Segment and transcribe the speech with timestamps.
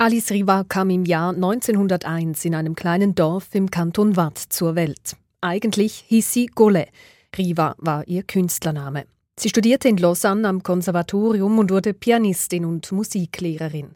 [0.00, 5.14] Alice Riva kam im Jahr 1901 in einem kleinen Dorf im Kanton Watt zur Welt.
[5.42, 6.86] Eigentlich hieß sie Gole.
[7.36, 9.04] Riva war ihr Künstlername.
[9.38, 13.90] Sie studierte in Lausanne am Konservatorium und wurde Pianistin und Musiklehrerin.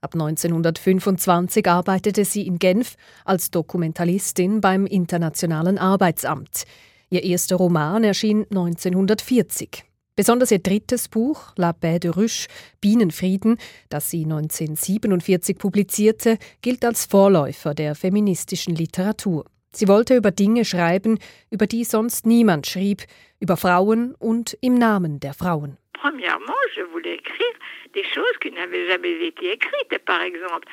[0.00, 2.96] Ab 1925 arbeitete sie in Genf
[3.26, 6.64] als Dokumentalistin beim Internationalen Arbeitsamt.
[7.10, 9.89] Ihr erster Roman erschien 1940.
[10.20, 12.46] Besonders ihr drittes Buch, La Paix de Ruche,
[12.82, 13.56] Bienenfrieden,
[13.88, 19.46] das sie 1947 publizierte, gilt als Vorläufer der feministischen Literatur.
[19.72, 21.18] Sie wollte über Dinge schreiben,
[21.50, 23.04] über die sonst niemand schrieb,
[23.40, 25.78] über Frauen und im Namen der Frauen.
[25.94, 27.56] Premièrement, je voulais écrire
[27.94, 29.98] des choses qui n'avaient jamais été écrites.
[30.04, 30.66] Par exemple,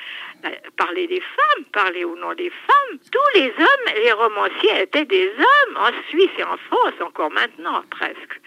[0.76, 2.98] parler des femmes, parler au nom des femmes.
[3.10, 7.82] Tous les hommes, les romanciers étaient des hommes, en Suisse et en France, encore maintenant
[7.90, 8.40] presque.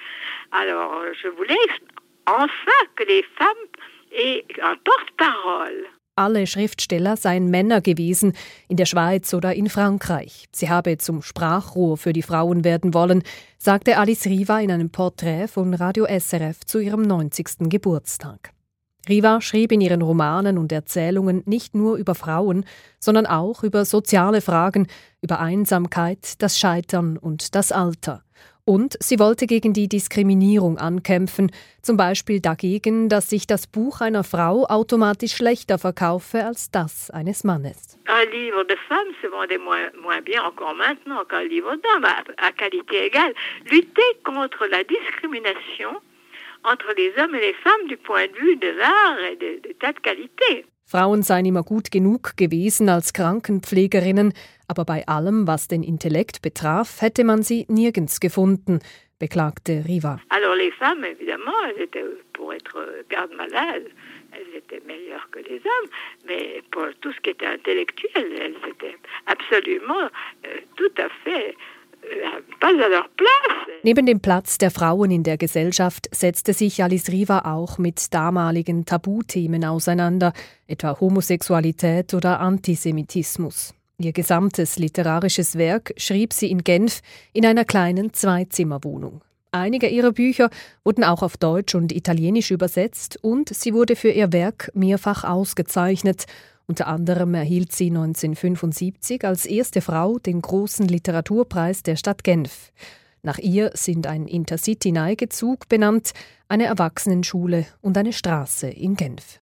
[0.51, 1.55] Alors, euh, je voulais
[2.27, 3.67] enfin que les femmes
[4.11, 5.87] aient un porte-parole.
[6.17, 8.33] Alle Schriftsteller seien Männer gewesen,
[8.67, 10.47] in der Schweiz oder in Frankreich.
[10.51, 13.23] Sie habe zum Sprachrohr für die Frauen werden wollen,
[13.57, 17.69] sagte Alice Riva in einem Porträt von Radio SRF zu ihrem 90.
[17.69, 18.51] Geburtstag.
[19.07, 22.65] Riva schrieb in ihren Romanen und Erzählungen nicht nur über Frauen,
[22.99, 24.87] sondern auch über soziale Fragen,
[25.21, 28.23] über Einsamkeit, das Scheitern und das Alter.
[28.65, 34.23] Und sie wollte gegen die Diskriminierung ankämpfen, zum Beispiel dagegen, dass sich das Buch einer
[34.23, 37.97] Frau automatisch schlechter verkaufe als das eines Mannes.
[38.07, 42.51] Un livre de femme se vendait moins, moins bien encore maintenant qu'un livre d'homme, à,
[42.51, 43.33] qualité égale.
[43.69, 46.01] Lutter contre la discrimination
[46.63, 49.73] entre les hommes et les femmes du point de vue de l'art et de, de
[49.73, 50.65] tas de qualités.
[50.85, 54.33] Frauen seien immer gut genug gewesen als Krankenpflegerinnen,
[54.67, 58.79] aber bei allem, was den Intellekt betraf, hätte man sie nirgends gefunden,
[59.17, 60.19] beklagte Riva.
[60.29, 63.87] Alors les femmes, évidemment, elles étaient pour être garde malade,
[64.33, 65.89] elles étaient meilleures que les hommes,
[66.27, 70.09] mais pour tout ce qui était intellectuel, elles étaient absolument
[70.45, 71.55] euh, tout à fait
[73.83, 78.85] Neben dem Platz der Frauen in der Gesellschaft setzte sich Alice Riva auch mit damaligen
[78.85, 80.33] Tabuthemen auseinander,
[80.67, 83.73] etwa Homosexualität oder Antisemitismus.
[83.97, 87.01] Ihr gesamtes literarisches Werk schrieb sie in Genf
[87.33, 89.21] in einer kleinen Zweizimmerwohnung.
[89.51, 90.51] Einige ihrer Bücher
[90.83, 96.27] wurden auch auf Deutsch und Italienisch übersetzt und sie wurde für ihr Werk mehrfach ausgezeichnet
[96.71, 102.71] unter anderem erhielt sie 1975 als erste Frau den großen Literaturpreis der Stadt Genf.
[103.23, 106.13] Nach ihr sind ein Intercity-Neigezug benannt,
[106.47, 109.39] eine Erwachsenenschule und eine Straße in Genf.